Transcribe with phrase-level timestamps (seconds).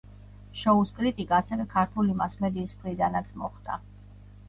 [0.61, 3.83] შოუს კრიტიკა ასევე ქართული მასმედიის მხრიდანაც მოხდა.